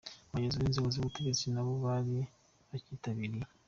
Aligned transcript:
Abayobozi 0.29 0.57
b’inzego 0.61 0.87
z’ubutegetsi 0.93 1.45
na 1.53 1.61
bo 1.65 1.73
bari 1.85 2.17
bacyitabiriye. 2.69 3.47